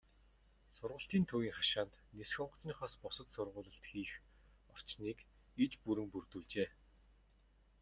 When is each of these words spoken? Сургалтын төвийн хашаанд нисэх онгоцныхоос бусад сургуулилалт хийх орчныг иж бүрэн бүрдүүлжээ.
Сургалтын 0.75 1.23
төвийн 1.29 1.55
хашаанд 1.57 1.93
нисэх 2.17 2.39
онгоцныхоос 2.43 2.93
бусад 3.03 3.27
сургуулилалт 3.33 3.85
хийх 3.91 4.11
орчныг 4.73 5.19
иж 5.63 5.71
бүрэн 5.83 6.07
бүрдүүлжээ. 6.11 6.69